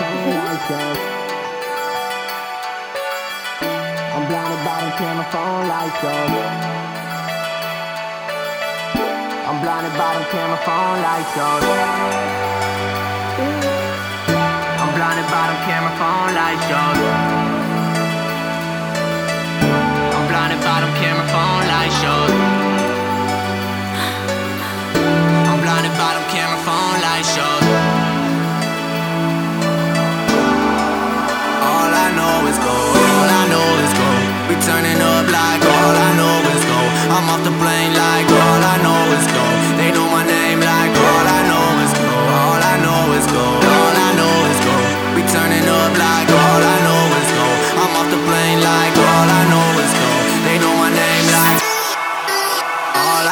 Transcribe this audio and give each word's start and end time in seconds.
phone 0.00 0.34
light 0.34 0.62
shows. 0.68 0.98
I'm 4.14 4.24
blinded 4.28 4.60
by 4.66 4.78
them 4.80 4.92
camera 4.98 5.26
phone 5.32 5.68
light 5.68 5.94
shows. 6.00 6.32
I'm 9.48 9.58
blinded 9.62 9.94
by 9.98 10.10
them 10.14 10.26
camera 10.32 10.60
phone 10.66 10.98
light 11.06 11.26
shows. 11.34 11.64
I'm 14.80 14.90
blinded 14.96 15.28
by 15.34 15.44
them 15.48 15.60
camera 15.68 15.92
phone 16.00 16.34
light 16.34 16.60
shows. 16.68 17.19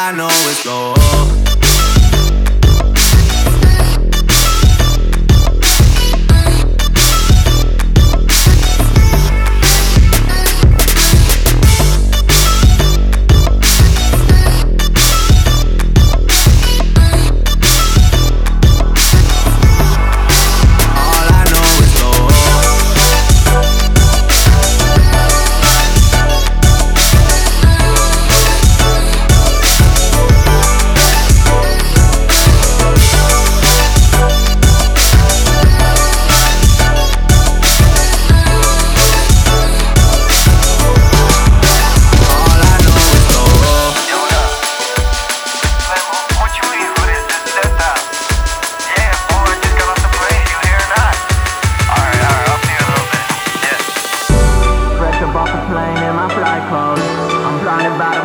I 0.09 0.13
know 0.13 0.27
is 0.27 0.65
go. 0.65 1.48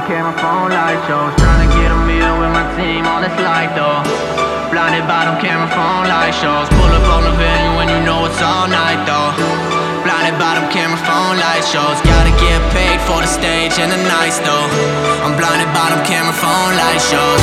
Camera 0.07 0.35
phone 0.35 0.71
light 0.71 0.99
shows. 1.07 1.31
Trying 1.39 1.63
to 1.63 1.69
get 1.79 1.87
a 1.87 1.99
meal 2.03 2.35
with 2.39 2.51
my 2.51 2.67
team 2.75 3.07
on 3.07 3.23
this 3.23 3.35
light 3.39 3.71
though. 3.71 4.03
Blinded 4.67 5.07
by 5.07 5.23
them 5.23 5.39
camera 5.39 5.69
phone 5.71 6.07
light 6.11 6.35
shows. 6.35 6.67
Pull 6.75 6.91
up 6.91 7.07
on 7.07 7.23
the 7.23 7.33
venue 7.39 7.73
when 7.79 7.87
you 7.87 7.99
know 8.03 8.27
it's 8.27 8.41
all 8.43 8.67
night 8.67 8.99
though. 9.07 9.31
Blinded 10.03 10.35
by 10.35 10.59
them 10.59 10.67
camera 10.75 10.99
phone 11.07 11.39
light 11.39 11.63
shows. 11.63 11.95
Gotta 12.03 12.35
get 12.35 12.59
paid 12.75 12.99
for 13.07 13.23
the 13.23 13.29
stage 13.29 13.79
and 13.79 13.91
the 13.91 14.01
nights 14.11 14.43
though. 14.43 14.67
I'm 15.23 15.39
blinded 15.39 15.71
by 15.71 15.87
them 15.95 16.03
camera 16.03 16.35
phone 16.35 16.73
light 16.75 16.99
shows. 16.99 17.39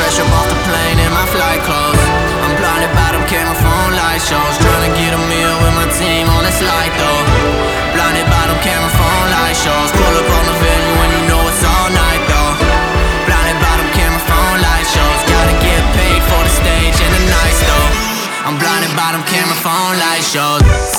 Fresh 0.00 0.16
up 0.24 0.30
off 0.32 0.48
the 0.48 0.60
plane 0.64 0.96
in 0.96 1.10
my 1.12 1.26
flight 1.28 1.60
clothes. 1.68 2.04
I'm 2.40 2.56
blinded 2.56 2.92
by 2.96 3.12
them 3.12 3.24
camera 3.28 3.56
phone 3.60 3.92
light 4.00 4.22
shows. 4.24 4.54
Trying 4.64 4.88
to 4.88 4.92
get 4.96 5.12
a 5.12 5.20
meal 5.28 5.54
with 5.60 5.74
my 5.76 5.88
team 6.00 6.24
on 6.32 6.40
this 6.48 6.56
light 6.64 6.94
though. 6.96 7.11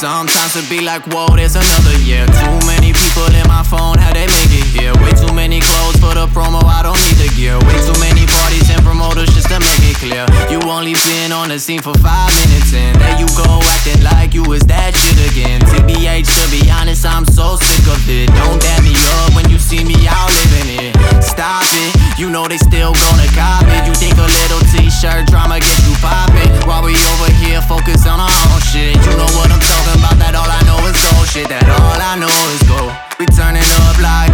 Sometimes 0.04 0.60
it 0.60 0.68
be 0.70 0.84
like, 0.84 1.08
whoa, 1.08 1.32
there's 1.36 1.56
another 1.56 1.96
year. 2.04 2.28
Too 2.28 2.60
many 2.68 2.92
people 2.92 3.32
in 3.32 3.48
my 3.48 3.64
phone, 3.64 3.96
how 3.96 4.12
they 4.12 4.28
make 4.28 4.52
it 4.52 4.68
here? 4.76 4.92
Way 5.00 5.16
too 5.16 5.32
many 5.32 5.64
clothes 5.64 5.96
for 6.04 6.12
the 6.12 6.28
promo, 6.36 6.60
I 6.60 6.84
don't 6.84 7.00
need 7.08 7.24
the 7.24 7.32
gear. 7.40 7.56
Way 7.64 7.80
too 7.88 7.96
many 8.04 8.28
parties 8.28 8.68
and 8.68 8.84
promoters 8.84 9.32
just 9.32 9.48
to 9.48 9.64
make 9.64 9.84
it 9.88 9.96
clear. 10.04 10.28
You 10.52 10.60
only 10.68 11.00
been 11.08 11.32
on 11.32 11.48
the 11.48 11.60
scene 11.60 11.80
for 11.80 11.96
five 12.04 12.28
minutes 12.44 12.76
and 12.76 13.00
there 13.00 13.16
you 13.16 13.28
go 13.40 13.64
acting 13.64 14.04
like 14.04 14.36
you 14.36 14.44
was 14.44 14.68
that 14.68 14.83
I 32.14 32.16
know 32.16 32.28
is 32.54 32.62
go. 32.70 32.94
We 33.18 33.26
turning 33.34 33.66
up 33.90 33.98
like 33.98 34.33